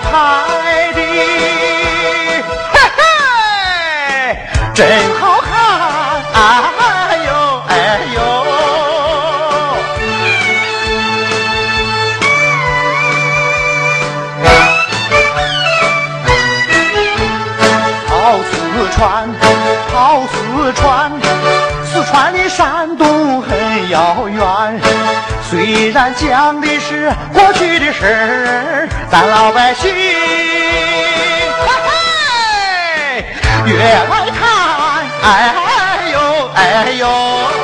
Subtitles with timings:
[0.00, 0.08] 拍
[0.94, 1.00] 的，
[2.72, 3.02] 嘿嘿，
[4.74, 4.80] 真
[5.20, 5.52] 好看，
[6.32, 6.36] 哎
[7.26, 7.30] 呦
[7.68, 7.72] 哎
[8.14, 8.18] 呦。
[18.06, 18.12] 跑
[18.50, 18.52] 四
[18.96, 19.02] 川，
[19.92, 19.92] 跑
[20.26, 20.32] 四
[20.74, 20.82] 川，
[21.84, 24.80] 四川离山东很遥远。
[25.50, 26.66] 虽然讲的
[27.32, 30.00] 过去的事儿，咱老百姓嘿
[31.84, 33.24] 嘿
[33.66, 34.42] 越来看，
[35.22, 35.30] 哎
[36.12, 36.18] 呦
[36.54, 37.63] 哎呦。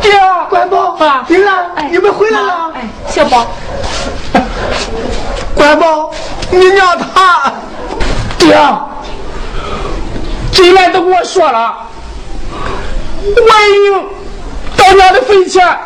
[0.00, 1.24] 爹，爹，关宝啊。
[1.26, 1.88] 丁兰，哎。
[1.90, 2.72] 你们回来了。
[2.74, 3.46] 哎，小宝，
[5.54, 6.10] 关宝，
[6.50, 7.52] 你娘她，
[8.38, 8.56] 爹，
[10.52, 11.74] 进来都跟我说了，
[13.22, 14.08] 我已经
[14.76, 15.78] 到娘的坟前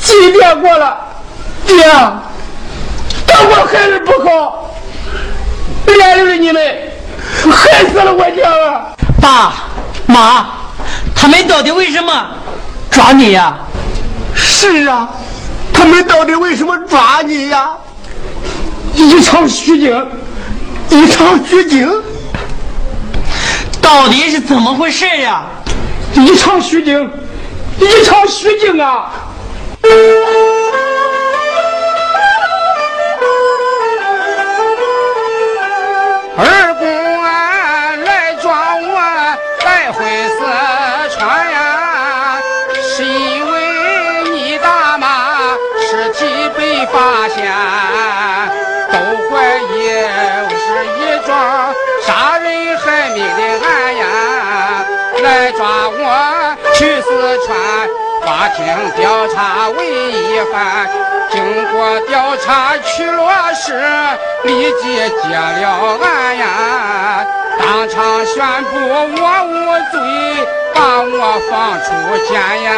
[0.00, 0.96] 祭奠过了，
[1.66, 1.84] 爹，
[3.26, 4.70] 但我还是不好，
[5.86, 6.62] 连累了你们，
[7.50, 8.94] 害死了我娘啊！
[9.20, 9.52] 爸
[10.06, 10.46] 妈，
[11.22, 12.30] 他们到底为什么
[12.90, 13.56] 抓你呀、
[14.34, 15.08] 是啊，
[15.72, 17.70] 他们到底为什么抓你呀？
[18.92, 20.06] 一场虚惊，
[20.90, 21.88] 一场虚惊，
[23.80, 25.44] 到底是怎么回事呀、
[26.14, 27.08] 一场虚惊，
[27.78, 29.12] 一场虚惊啊！
[36.36, 37.01] 二公
[46.92, 47.42] 发现，
[48.92, 48.94] 都
[49.28, 49.72] 怀疑
[50.54, 50.64] 是
[50.98, 51.30] 一桩
[52.06, 54.04] 杀人害命的案呀，
[55.22, 57.08] 来抓我去四
[57.46, 57.48] 川。
[58.24, 58.64] 法庭
[58.96, 60.86] 调查为一番，
[61.30, 61.42] 经
[61.72, 63.72] 过调查去落实，
[64.44, 67.26] 立即结了案呀，
[67.58, 69.50] 当场宣布我无
[69.90, 69.98] 罪，
[70.72, 71.50] 把我放
[71.80, 71.88] 出
[72.28, 72.70] 监呀。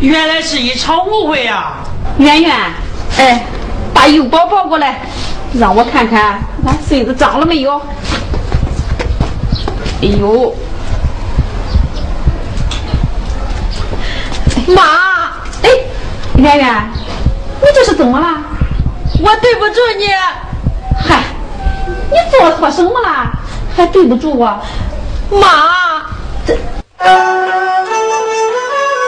[0.00, 1.74] 原来是一场误会呀、
[2.20, 2.54] 圆圆，
[3.16, 3.46] 哎，
[3.94, 5.00] 把油包抱过来，
[5.54, 7.80] 让我看看俺孙子长了没有。
[10.02, 10.54] 哎呦，
[14.68, 15.32] 妈，
[15.62, 15.70] 哎，
[16.36, 16.90] 圆圆，
[17.62, 18.26] 你这是怎么了？
[19.22, 20.04] 我对不住你。
[21.02, 21.22] 嗨，
[22.10, 23.32] 你做错什么了？
[23.74, 24.62] 还对不住我？
[25.30, 26.04] 妈，
[26.46, 26.54] 这。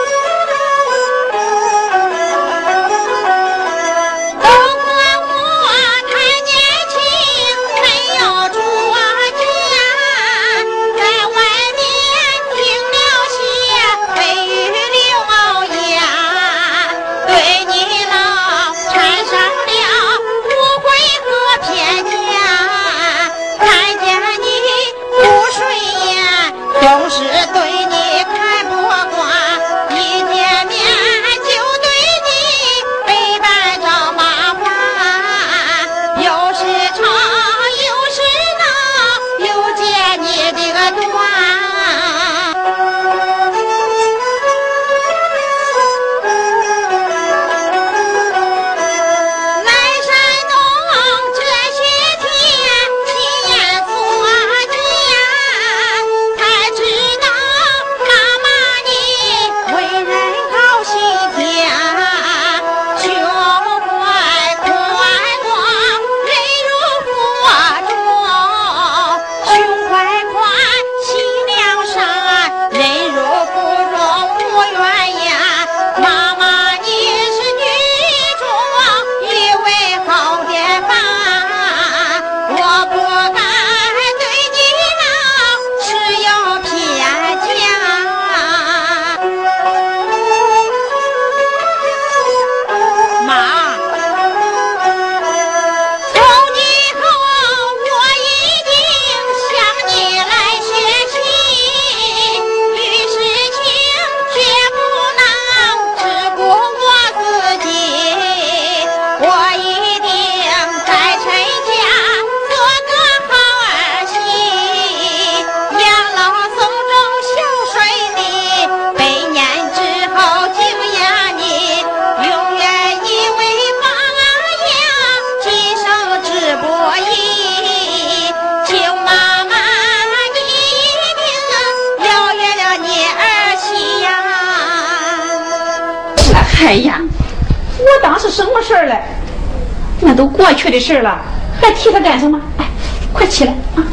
[140.73, 141.19] 的事了，
[141.61, 142.39] 还提他干什么？
[142.57, 142.65] 哎，
[143.13, 143.85] 快起来啊，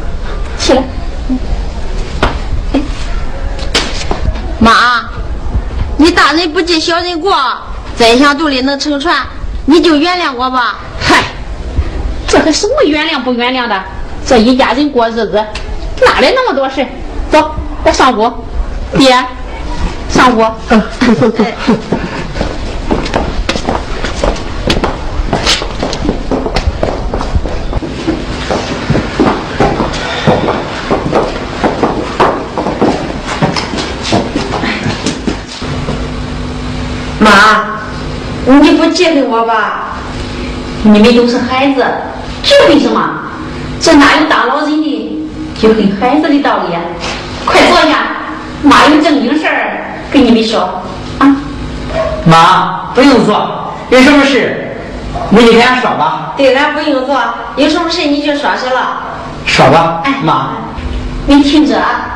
[0.57, 0.81] 起来！
[4.59, 5.07] 妈，
[5.97, 7.35] 你大人不计小人过，
[7.95, 9.15] 宰相肚里能撑船，
[9.65, 10.79] 你就原谅我吧。
[10.99, 11.21] 嗨，
[12.27, 13.79] 这还什么原谅不原谅的？
[14.25, 15.33] 这一家人过日子，
[16.03, 16.83] 哪来那么多事？
[17.31, 17.51] 走，
[17.83, 18.33] 我上屋。
[18.97, 19.15] 爹，
[20.09, 20.43] 上屋。
[37.21, 37.29] 妈，
[38.47, 39.89] 你不记恨我吧？
[40.81, 41.85] 你们都是孩子，
[42.41, 42.99] 记恨什么？
[43.79, 45.29] 这哪有当老人的
[45.59, 46.81] 就恨孩子的道理啊？
[47.45, 47.97] 快坐下，
[48.63, 50.81] 妈有正经事儿跟你们说
[51.19, 51.35] 啊。
[52.25, 54.75] 妈，不用坐，有什么事
[55.29, 56.33] 你就跟俺说吧。
[56.35, 57.21] 对了，不用做，
[57.55, 58.97] 有什么事你就说去了。
[59.45, 60.53] 说吧，哎妈。
[61.27, 62.07] 你听着啊。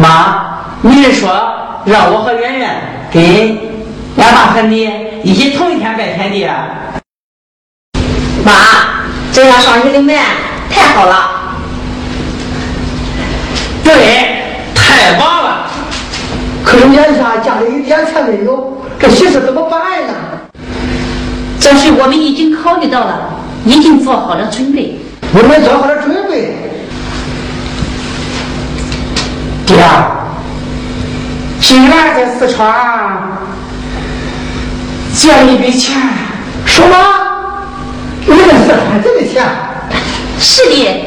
[0.00, 1.30] 妈，你是说
[1.84, 2.74] 让我和圆圆
[3.12, 3.22] 跟
[4.16, 4.90] 俺爸和你
[5.22, 6.68] 一起同一天拜天地啊？
[8.42, 8.52] 妈，
[9.30, 10.16] 这样上你的门
[10.70, 11.30] 太好了。
[13.84, 14.38] 对，
[14.74, 15.70] 太棒了！
[16.64, 20.08] 可是眼下家里一点钱没有，这喜事怎么办呀？
[21.60, 23.34] 这事我们已经考虑到了，
[23.66, 24.98] 已经做好了准备。
[25.34, 26.69] 我们做好了准备。
[29.70, 29.78] 爹，
[31.60, 33.38] 今晚在四川
[35.14, 35.96] 借了一笔钱，
[36.66, 36.96] 什么？
[38.26, 39.46] 你在四川这个钱？
[40.40, 41.06] 是的，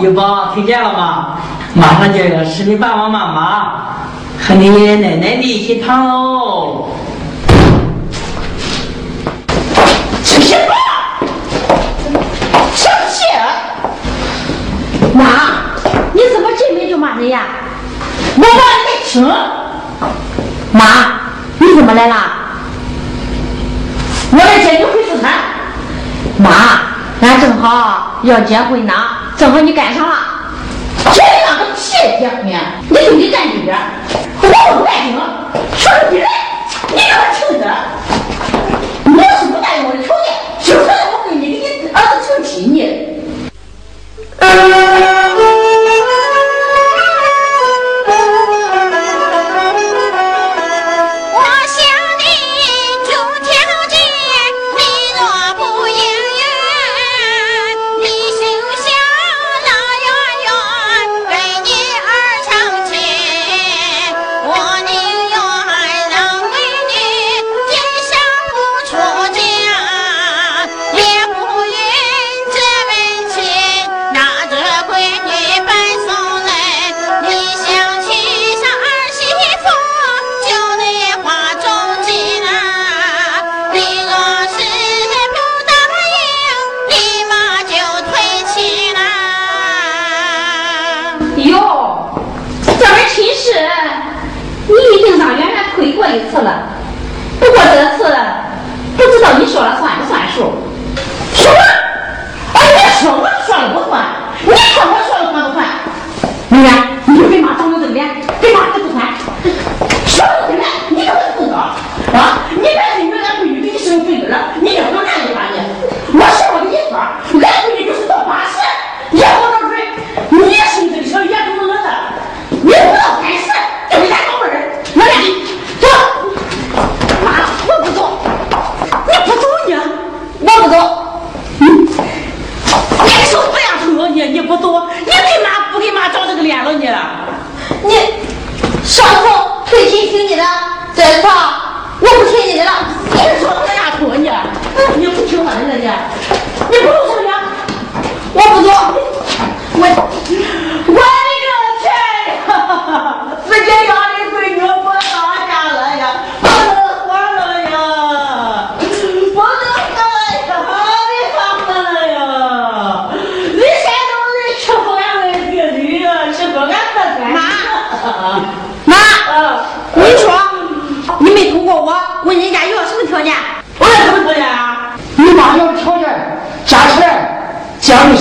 [0.00, 1.36] 哦，有宝，听见了吗？
[1.74, 3.72] 马上就要是你爸爸妈妈
[4.40, 6.88] 和你爷爷奶奶的一起堂喽。
[10.24, 10.74] 吃什么？
[12.74, 13.24] 生气？
[15.12, 15.24] 妈，
[16.14, 17.42] 你怎么进门就骂人呀？
[18.36, 18.50] 我骂你
[18.86, 19.22] 没听。
[20.72, 20.82] 妈，
[21.58, 22.16] 你怎么来了？
[24.32, 25.30] 我来接你回四川。
[26.38, 26.50] 妈，
[27.20, 28.92] 俺正好要结婚呢，
[29.40, 30.52] 正好你赶上啦，
[31.14, 31.80] 谁让个屁
[32.20, 32.44] 结婚？
[32.90, 33.74] 你就没干净点，
[34.42, 35.18] 我都不干净，
[35.78, 36.28] 全是女人，
[36.94, 37.56] 你让我听
[39.04, 42.80] 你要是不答应我的条件，就算是我闺女给你儿子成亲呢。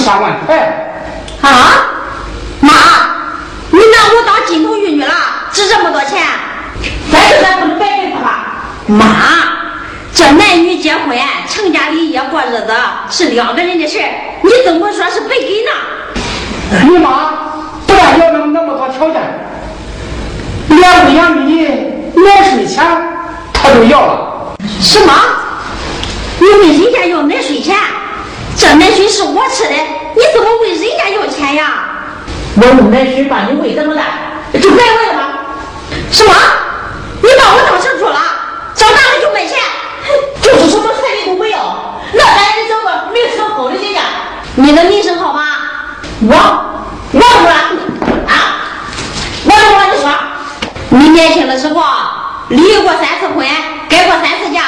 [0.09, 0.57] 三万块。
[1.43, 1.85] 啊？
[2.61, 2.73] 妈
[3.69, 5.13] 你拿我当金童玉女了
[5.51, 6.23] 值这么多钱？
[7.11, 8.27] 咱就咱不能白给他了。
[8.87, 9.05] 妈
[10.11, 11.15] 这男女结婚
[11.47, 12.73] 成家立业过日子
[13.11, 13.99] 是两个人的事
[14.41, 16.81] 你怎么说是白给呢？
[16.89, 17.31] 你妈
[17.85, 19.21] 不但要那么那么多条件
[20.69, 21.65] 连喂养你
[22.15, 22.83] 奶水钱
[23.53, 24.55] 他都要了。
[24.81, 25.13] 什么？
[26.39, 27.77] 你问人家要奶水钱
[28.57, 29.75] 这奶水是我吃的
[30.15, 31.85] 你怎么问人家要钱呀？
[32.61, 34.01] 我用奶水把你喂这么大
[34.59, 35.29] 就白喂了吗？
[36.11, 36.33] 什么？
[37.21, 38.19] 你把我当成猪了？
[38.75, 39.57] 长大了就卖钱？
[40.03, 40.09] 哼
[40.41, 41.57] 就是什么彩礼都不要
[42.13, 43.99] 那咱也得找个名声好的人家
[44.55, 45.45] 你的名声好吗？
[46.21, 46.35] 我
[47.13, 47.49] 我说
[48.27, 48.33] 啊
[49.45, 50.09] 我就我你说。
[50.91, 51.81] 你年轻的时候
[52.49, 53.45] 离过三次婚
[53.87, 54.61] 改过三次嫁。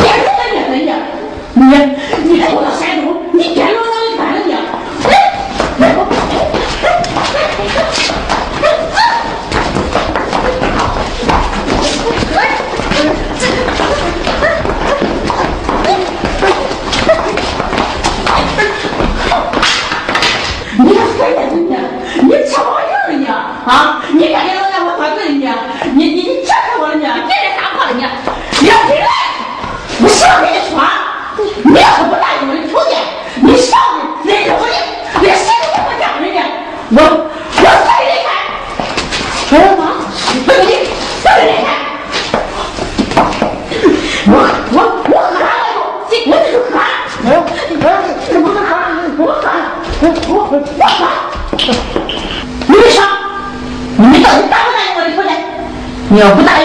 [0.00, 0.08] 你
[0.70, 0.90] 你
[1.54, 1.66] 你
[2.24, 2.40] 你你
[23.64, 24.01] 啊
[56.12, 56.61] 你要不打？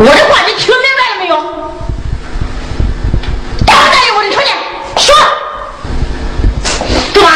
[0.00, 1.34] 我的话你听明白了没有？
[3.66, 4.54] 答不答应我的条件？
[4.96, 5.12] 说。
[7.12, 7.28] 干嘛？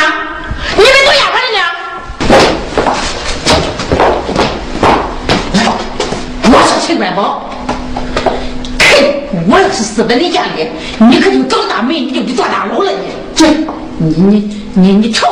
[0.77, 1.61] 你们都丫鬟的呢？
[6.44, 7.51] 我是陈官宝，
[8.79, 8.87] 哼，
[9.51, 10.70] 我要是死在你家里，
[11.11, 13.09] 你可就长大没，你就得坐大牢了你。
[13.35, 13.48] 这，
[13.98, 15.31] 你你你你朝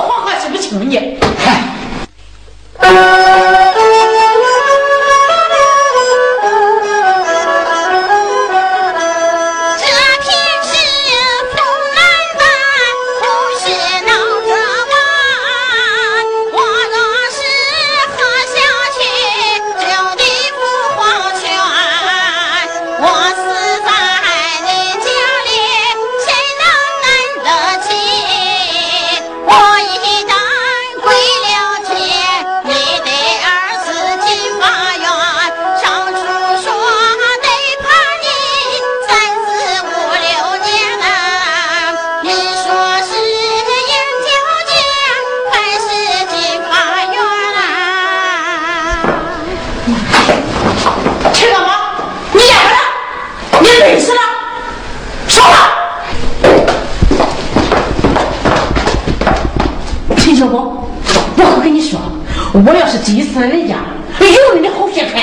[62.52, 63.76] 我要是真死了人家，
[64.18, 65.22] 有你的好血看。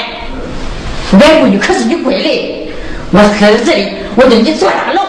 [1.19, 2.69] 俺闺女可是你闺女，
[3.11, 5.01] 我死在这里，我叫你坐大牢，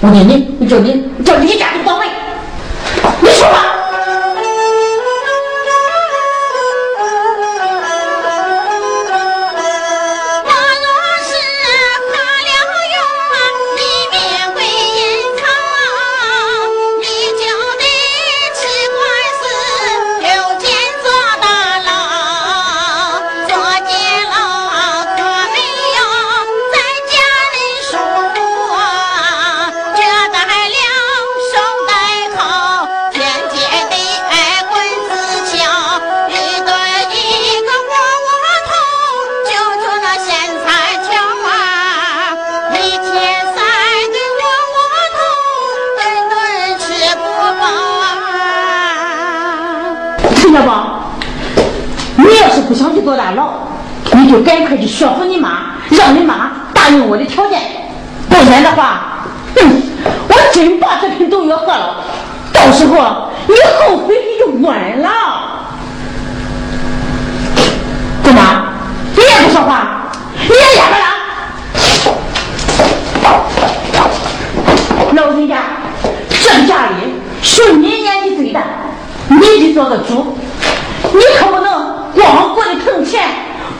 [0.00, 1.71] 我叫你，我叫你，叫你家
[52.52, 53.48] 是不想去做大牢，
[54.12, 57.60] 你就赶快去说服你妈，让你妈答应我的条件，
[58.28, 59.24] 不然的话，
[59.56, 59.82] 哼，
[60.28, 61.96] 我真把这瓶毒药喝了，
[62.52, 65.08] 到时候你后悔你就晚了。
[68.22, 68.40] 怎么，
[69.16, 71.04] 你也不说话，你也哑巴了。
[75.14, 75.56] 老人家，
[76.30, 78.62] 这个家里是你年纪最大，
[79.28, 80.38] 你得做个主，
[81.12, 83.28] 你可不能光顾着挣钱，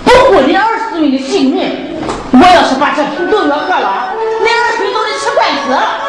[0.04, 1.98] 不顾你儿孙的性命。
[2.32, 6.01] 我要是把这瓶毒药喝了，你儿孙都得吃官司。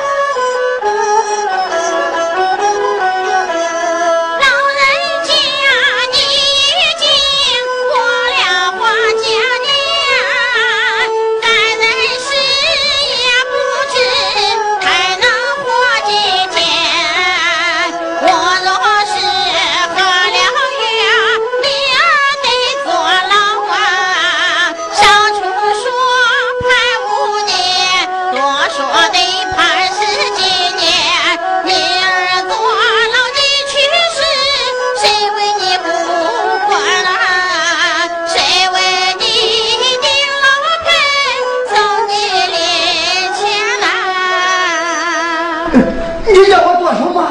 [46.34, 47.24] 你让我做什么？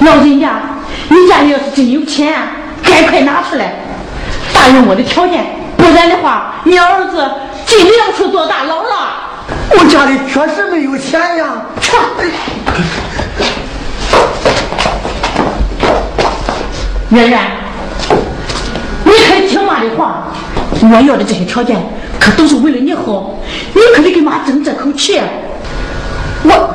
[0.00, 0.54] 老人家，
[1.10, 2.34] 你家里要是真有钱，
[2.82, 3.74] 赶快拿出来，
[4.54, 5.44] 答应我的条件，
[5.76, 7.30] 不然的话，你儿子
[7.66, 8.88] 真的要去坐大牢了。
[9.70, 11.44] 我家里确实没有钱呀。
[17.10, 17.40] 圆圆，
[19.04, 20.28] 你可得听妈的话，
[20.80, 21.76] 我要的这些条件
[22.18, 23.38] 可都是为了你好，
[23.74, 25.20] 你可得给妈争这口气。
[26.44, 26.74] 我。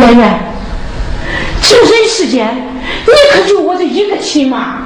[0.00, 0.40] 圆圆，
[1.60, 2.56] 这人世间，
[3.06, 4.78] 你可就我这一个亲妈。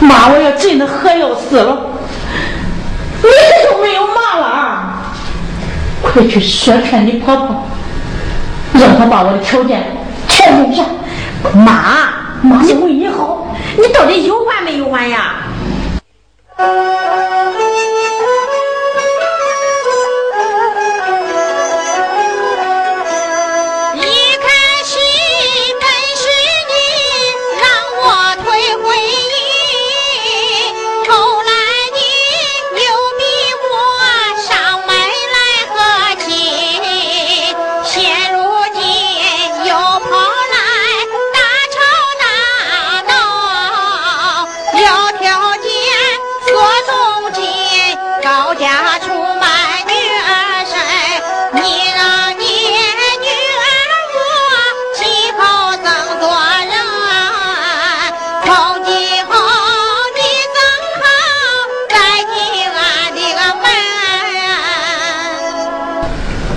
[0.00, 1.92] 妈，我要真的喝药死了，
[3.22, 4.92] 你可就没有妈了。
[6.02, 7.64] 快去说劝你婆婆，
[8.74, 9.96] 让她把我的条件
[10.28, 10.84] 全给下。
[11.54, 12.08] 妈，
[12.42, 15.34] 妈是为你好，你到底有完没有完呀？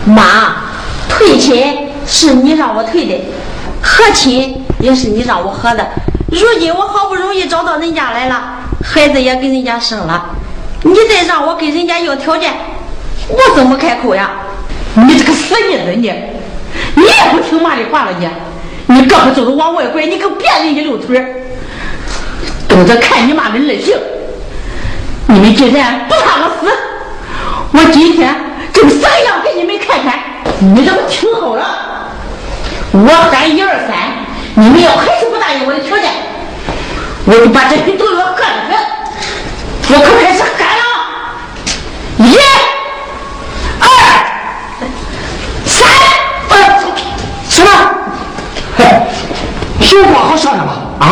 [0.09, 0.55] 妈，
[1.07, 3.21] 退亲是你让我退的，
[3.81, 5.87] 和亲也是你让我和的。
[6.31, 10.29] 如今我好不容易找到人家来了，孩子也给人家生了，
[10.83, 12.51] 你再让我跟人家要条件，
[13.27, 14.31] 我怎么开口呀？
[14.95, 16.13] 你这个死妮子你，
[16.95, 18.27] 你也不听妈的话了你，
[18.87, 21.25] 你胳膊肘子往外拐，你可别人家溜腿儿，
[22.67, 23.95] 等着看你妈的儿行。
[25.27, 26.71] 你们既然不怕我死，
[27.71, 28.35] 我今天
[28.73, 30.19] 就生样给你们看看，
[30.59, 31.65] 你怎么听好了？
[32.91, 33.95] 我喊一二三，
[34.55, 36.11] 你们要还是不答应我的条件，
[37.25, 38.77] 我就把这瓶毒药喝了它。
[39.91, 40.83] 我可开始喊了，
[42.17, 42.37] 一、
[43.79, 43.85] 二、
[45.65, 45.87] 三，
[46.49, 46.55] 呃，
[47.49, 47.69] 什么？
[48.77, 48.85] 嘿，
[49.91, 50.73] 有话好商量吧？
[50.99, 51.05] 啊？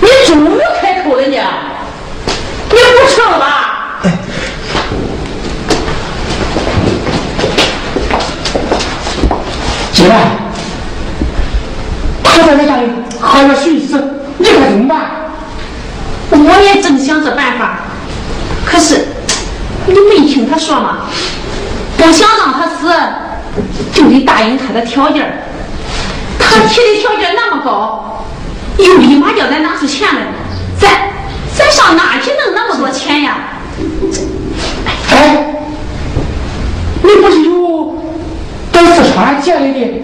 [0.00, 3.65] 你终于开口了你，你不成了吧？
[9.96, 10.12] 姐，
[12.22, 12.82] 他在那家里
[13.18, 15.10] 好要寻死，你该怎么办？
[16.30, 17.78] 我也正想这办法，
[18.66, 19.06] 可是
[19.86, 20.98] 你没听他说吗？
[21.96, 22.92] 不想让他死，
[23.94, 25.32] 就得答应他的条件儿。
[26.38, 28.26] 他提的条件那么高，
[28.76, 30.20] 又立马叫咱拿出钱来，
[30.78, 30.90] 咱
[31.56, 33.38] 咱上哪去弄那么多钱呀？
[35.10, 35.46] 哎，
[37.02, 37.38] 你不是
[39.16, 40.02] 有到四川借来的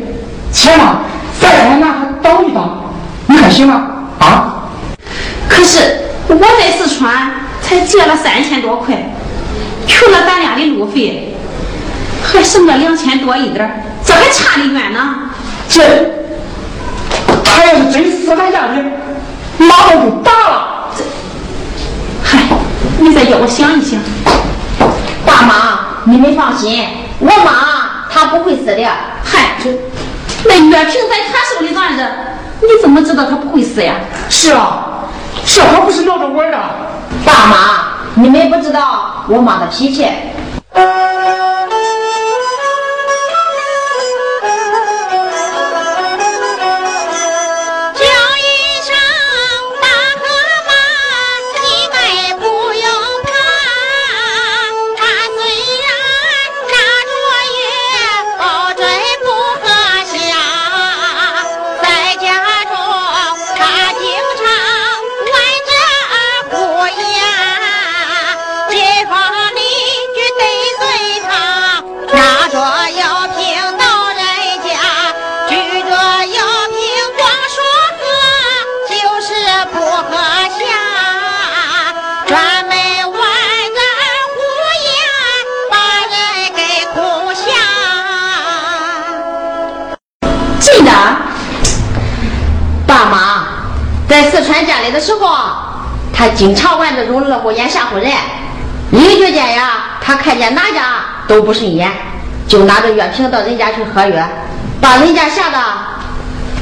[0.50, 1.00] 钱嘛？
[1.40, 2.82] 再让我拿它当一当，
[3.26, 3.86] 你看行吗？
[4.18, 4.54] 啊？
[5.48, 9.12] 可是我在四川才借了三千多块，
[9.86, 11.34] 去了咱俩的路费，
[12.22, 15.30] 还剩了两千多一点，这还差得远呢。
[15.68, 15.82] 这，
[17.44, 18.82] 他要是真死在家里，
[19.58, 20.88] 马上就打了。
[22.22, 22.38] 嗨，
[22.98, 24.00] 你再叫我想一想。
[25.26, 26.86] 大妈，你们放心，
[27.18, 28.84] 我妈她不会死的。
[29.24, 29.70] 嗨，这
[30.44, 32.04] 那月平在他手里攥着，
[32.60, 33.94] 你怎么知道他不会死呀？
[34.28, 35.04] 是啊，
[35.44, 36.58] 小孩不是闹着玩的。
[37.24, 37.56] 大妈，
[38.14, 40.06] 你们不知道我妈的脾气。
[40.74, 40.80] 叫
[96.22, 98.08] 他经常玩这种二虎眼吓唬人。
[98.92, 101.90] 邻居间呀，他看见哪家都不顺眼，
[102.46, 104.24] 就拿着月瓶到人家去喝药，
[104.80, 105.58] 把人家吓得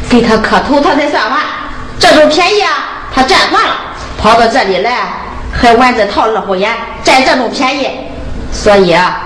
[0.08, 1.40] 给他磕头，他才算完。
[1.98, 2.72] 这种便宜啊，
[3.14, 3.74] 他占惯了，
[4.18, 4.92] 跑到这里来
[5.52, 7.90] 还玩这套二虎眼，占这种便宜。
[8.50, 9.24] 所以啊，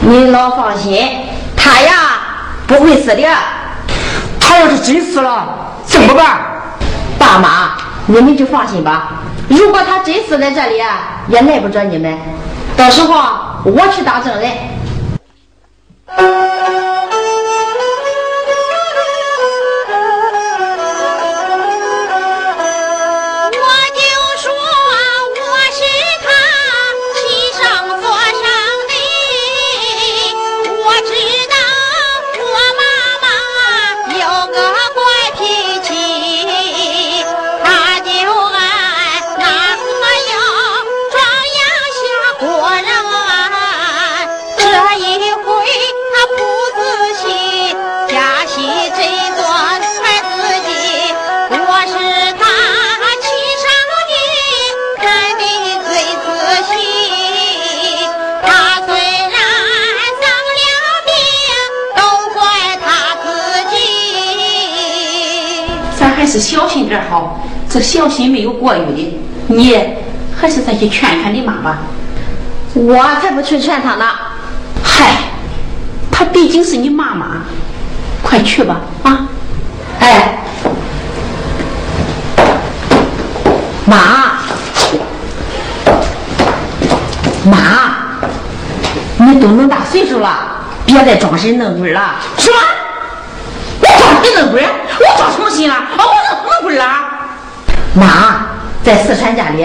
[0.00, 1.08] 你老放心，
[1.56, 1.92] 他呀
[2.66, 3.26] 不会死的。
[4.38, 6.38] 他要是真死了，怎么办？
[7.18, 9.21] 爸妈，你们就放心吧。
[9.52, 10.82] 如果他真死在这里，
[11.28, 12.18] 也赖不着你们。
[12.74, 13.12] 到时候
[13.64, 14.50] 我去当证人。
[70.82, 71.78] 去劝劝你妈吧。
[72.74, 74.04] 我才不去劝她呢。
[74.82, 75.12] 嗨，
[76.10, 77.26] 她毕竟是你妈妈，
[78.20, 79.28] 快去吧啊！
[80.00, 80.38] 哎，
[83.86, 83.96] 妈，
[87.44, 87.56] 妈，
[89.18, 92.16] 你都那么大岁数了，别再装神弄鬼了。
[92.38, 92.56] 什么？
[93.82, 94.64] 我装神弄鬼？
[94.64, 95.74] 我装什么心了？
[95.76, 96.84] 啊，我弄弄鬼了？
[97.94, 98.46] 妈，
[98.82, 99.64] 在四川家里，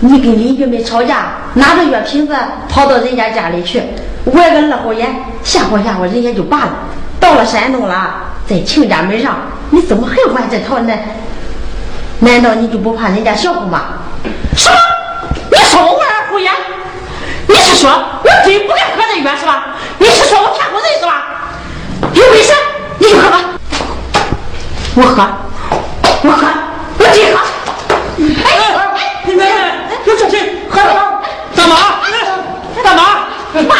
[0.00, 2.34] 你跟邻居们吵架，拿着药瓶子
[2.68, 3.82] 跑到人家家里去，
[4.26, 5.08] 玩个二胡眼，
[5.42, 6.70] 吓唬吓唬人家就罢了。
[7.18, 8.14] 到了山东了，
[8.46, 9.36] 在亲家门上，
[9.70, 10.92] 你怎么还玩这套呢？
[12.18, 13.82] 难道你就不怕人家笑话吗？
[14.56, 14.76] 什么？
[15.50, 16.52] 你说我玩二胡眼？
[17.46, 19.76] 你是说我真不该喝这药是吧？
[19.98, 21.24] 你是说我骗过人是吧？
[22.12, 22.52] 有本事
[22.98, 23.40] 你就喝吧，
[24.94, 25.26] 我喝，
[26.22, 26.46] 我喝，
[26.98, 27.40] 我真喝。
[28.44, 28.64] 哎哎
[29.38, 29.65] 哎，
[30.06, 30.34] 你妹妹，有这事
[30.70, 31.20] 喝了吗？
[31.56, 31.74] 大妈，
[32.82, 33.02] 大妈，
[33.62, 33.74] 妈，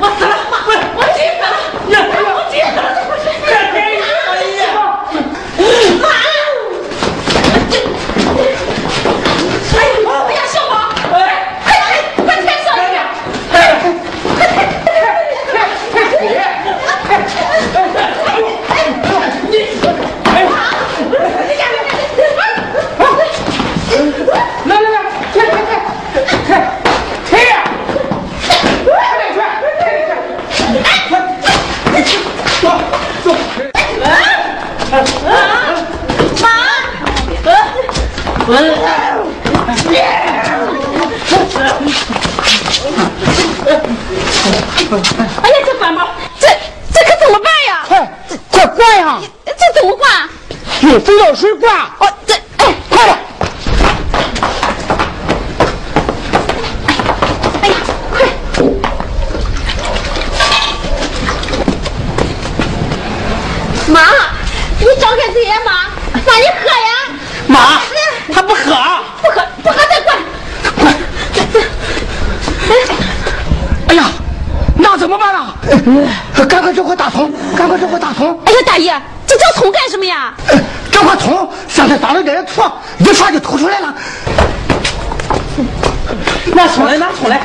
[0.00, 1.54] 我死了，妈，我我真死了，
[2.34, 2.88] 我真死了，
[3.44, 4.82] 这真是哎呀，妈。
[5.58, 5.62] 哎
[9.68, 10.72] 呀，我不要笑话！
[11.12, 11.16] 哎，
[11.64, 11.86] 快快
[12.24, 12.96] 快快笑一点！
[13.52, 13.54] 哎，
[14.34, 14.56] 快快
[24.64, 24.96] 来来来，
[25.32, 26.50] 退退退退
[27.28, 27.52] 退呀！
[27.84, 27.88] 快
[29.18, 30.82] 点退，快点
[31.58, 32.02] 退！
[32.60, 32.64] 走
[33.24, 33.26] 走。
[38.50, 38.72] 哎呀，
[45.66, 46.08] 这管吧，
[46.40, 46.48] 这
[46.90, 47.84] 这可怎么办呀？
[47.86, 48.10] 快
[48.50, 49.20] 快灌呀！
[49.44, 50.10] 这怎么灌？
[50.80, 51.76] 用肥皂水灌。
[51.98, 53.18] 哦，这哎，快点！
[57.62, 57.74] 哎呀，
[58.10, 58.16] 快！
[63.88, 64.00] 妈，
[64.78, 65.72] 你张开嘴呀，妈，
[66.14, 66.90] 妈你喝呀！
[67.46, 67.82] 妈，
[68.38, 68.62] 他不喝。
[69.20, 70.16] 不喝不喝再灌！
[73.88, 74.04] 哎呀，
[74.76, 75.44] 那怎么办呢？
[76.48, 78.38] 赶快找块大葱，赶快找块大葱。
[78.46, 80.32] 哎呀，大爷，这找葱干什么呀？
[80.46, 80.56] 呃
[80.92, 82.62] 找个桶，上头倒了点醋，
[82.98, 83.92] 一刷就吐出来了。
[86.54, 87.40] 拿葱来，拿葱来。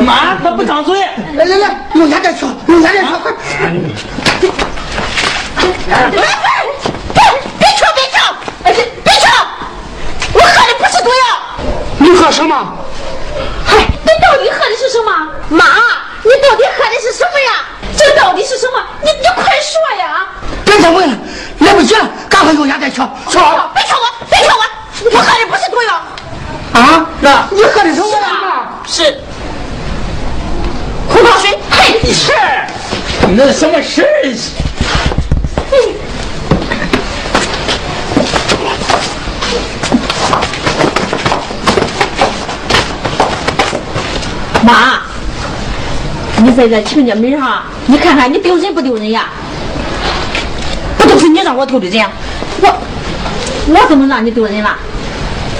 [0.00, 1.00] 妈，他不张嘴。
[1.36, 3.32] 来来来，用牙点敲，用牙点敲，快！
[5.60, 6.20] 别
[7.58, 8.18] 别敲别敲！
[8.64, 9.26] 哎，别敲！
[10.34, 11.22] 我喝的不是毒药。
[11.98, 12.56] 你喝什么？
[13.66, 15.12] 嗨，你到底喝的是什么？
[15.50, 15.66] 妈，
[16.22, 17.66] 你到底喝的是什么呀？
[17.98, 18.82] 这到底是什么？
[19.02, 20.26] 你你快说呀！
[20.64, 21.18] 别再问了，
[21.58, 23.04] 来不及了，赶快用牙再敲。
[23.26, 23.40] 别敲！
[23.74, 24.26] 别敲我！
[24.30, 24.64] 别敲我！
[25.12, 26.00] 我喝的不是毒药。
[26.72, 28.70] 啊，那你喝的什么呀？
[28.86, 29.20] 是
[31.10, 31.58] 胡桃水。
[31.70, 32.32] 嘿，是，
[33.36, 34.08] 那什么事？
[44.64, 45.02] 妈，
[46.38, 49.28] 你在这亲家门上，你看看你丢人不丢人呀？
[50.96, 52.06] 不都是你让我丢的人？
[52.62, 52.74] 我
[53.68, 54.74] 我怎么让你丢人了？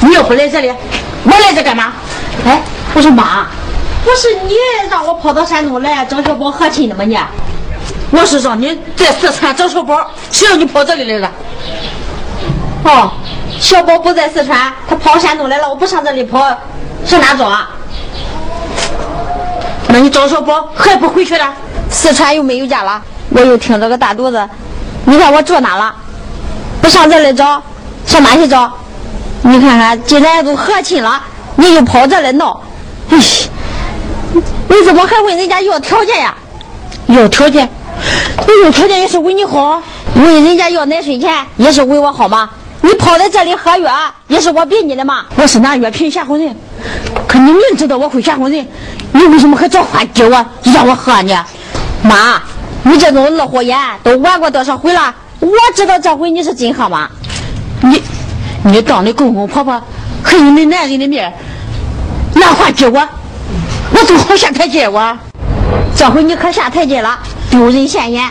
[0.00, 0.72] 你要不来这里，
[1.24, 1.92] 我来这干嘛？
[2.46, 2.62] 哎，
[2.94, 3.46] 我说妈，
[4.02, 4.54] 不是你
[4.90, 7.04] 让我跑到山东来找小宝和亲的吗？
[7.04, 7.18] 你
[8.10, 11.30] 我是让你在四川找小宝，谁让你跑这里来了？
[12.84, 13.12] 哦，
[13.60, 16.40] 小宝不在四川，他跑山东来了，我不上这里跑，
[17.04, 17.70] 上哪找啊？
[19.94, 21.54] 那你找小宝还不回去了？
[21.88, 24.48] 四川又没有家了，我又挺着个大肚子，
[25.04, 25.94] 你看我住哪了？
[26.82, 27.62] 不上这里找，
[28.04, 28.68] 上哪去找？
[29.42, 31.22] 你看看，既然都和亲了，
[31.54, 32.60] 你又跑这来闹，
[33.10, 33.18] 哎，
[34.66, 36.34] 你怎么还问人家要条件呀？
[37.06, 37.68] 要条件，
[38.48, 39.80] 我有条件也是为你好。
[40.16, 42.50] 问人家要奶水钱也是为我好吗？
[42.80, 43.94] 你跑在这里喝药
[44.26, 45.26] 也是我逼你的吗？
[45.36, 46.52] 我是拿药品吓唬人，
[47.34, 48.66] 你明知道我会吓唬人，
[49.12, 51.44] 你为什么还找话激我，让我喝呢？
[52.02, 52.40] 妈，
[52.84, 55.14] 你这种二货眼都玩过多少回了？
[55.40, 57.08] 我知道这回你是真喝吗？
[57.82, 58.00] 你，
[58.62, 59.82] 你当你公公婆婆，
[60.22, 61.32] 还有你男人的面，
[62.34, 63.08] 拿话激我，
[63.92, 65.18] 我怎么好下台阶我？
[65.96, 67.18] 这回你可下台阶了，
[67.50, 68.28] 丢人现眼。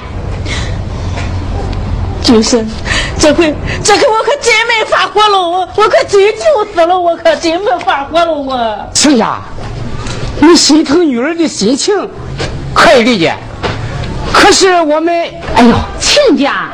[2.23, 2.65] 就是，
[3.19, 3.53] 这回
[3.83, 8.89] 这回我可真没法活了，我我可真就死了，我可真没法活了，我。
[8.93, 9.39] 亲家，
[10.39, 11.95] 你心疼女儿的心情
[12.73, 13.33] 可以理解，
[14.33, 15.13] 可是我们，
[15.55, 16.69] 哎呦，亲家，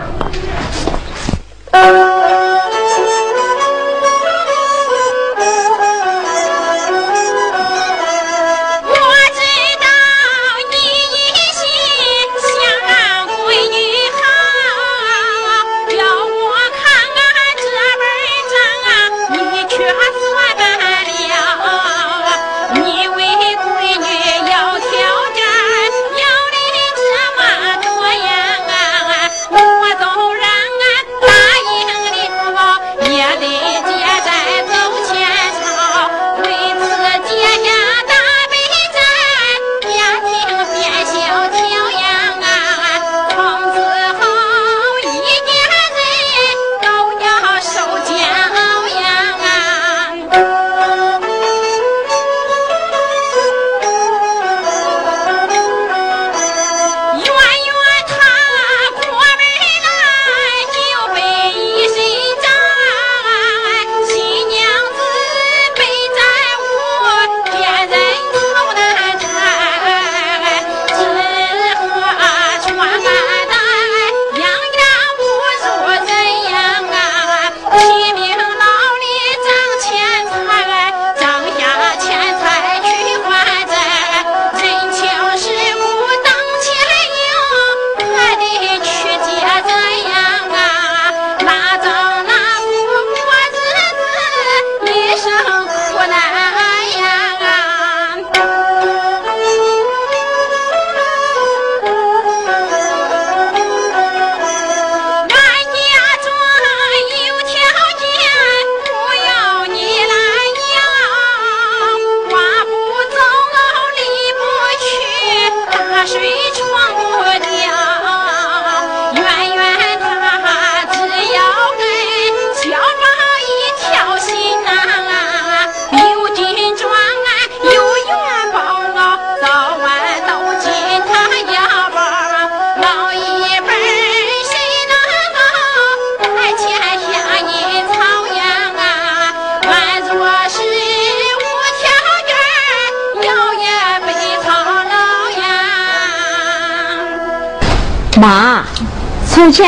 [149.49, 149.67] 以前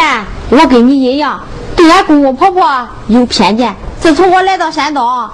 [0.51, 1.41] 我跟你一样，
[1.75, 3.75] 对俺公公婆婆有偏见。
[3.99, 5.27] 自从我来到山东，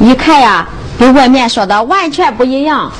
[0.00, 0.68] 一看呀，
[0.98, 2.92] 跟外面说的完全不一样。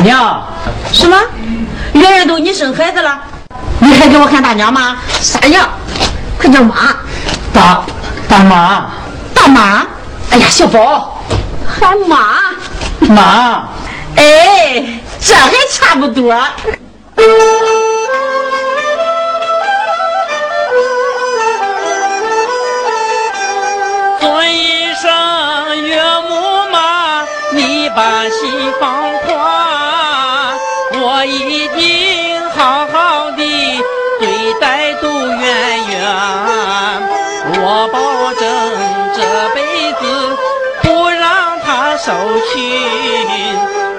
[0.00, 0.42] 娘，
[0.92, 1.16] 什么？
[1.92, 3.18] 人人都你生孩子了，
[3.80, 4.96] 你还给我喊大娘吗？
[5.20, 5.68] 傻样，
[6.38, 6.74] 快叫妈！
[7.52, 7.82] 大
[8.28, 8.90] 大妈，
[9.34, 9.86] 大妈！
[10.30, 11.22] 哎呀，小宝，
[11.66, 12.16] 喊妈！
[13.00, 13.68] 妈！
[14.16, 16.34] 哎，这还差不多。
[24.20, 27.22] 尊一声岳母妈，
[27.52, 28.92] 你把心放
[29.24, 29.29] 宽。
[31.12, 33.42] 我一定好好的
[34.20, 35.40] 对待杜圆
[35.88, 35.98] 圆，
[37.58, 37.98] 我保
[38.34, 38.40] 证
[39.16, 39.18] 这
[39.52, 39.58] 辈
[39.94, 40.02] 子
[40.82, 42.12] 不让她受
[42.46, 42.78] 屈，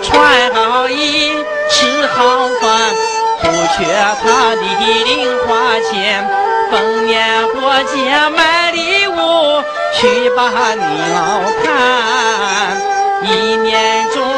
[0.02, 1.34] 穿好衣
[1.70, 2.96] 吃好饭，
[3.42, 3.46] 不
[3.76, 3.84] 缺
[4.24, 4.64] 她的
[5.04, 6.26] 零花钱，
[6.72, 9.62] 逢年过节买礼物
[10.00, 10.40] 去把
[10.76, 10.82] 你
[11.14, 12.80] 老看，
[13.26, 14.31] 一年中。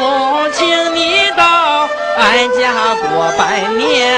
[2.16, 4.16] 俺家过百年。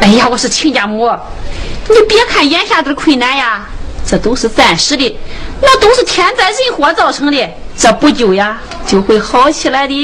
[0.00, 1.10] 哎呀，我是亲家母，
[1.88, 3.66] 你别看眼下的困难呀，
[4.06, 5.18] 这都是暂时的，
[5.60, 9.94] 那都是天灾人祸造成的，这不久呀就会好起来的。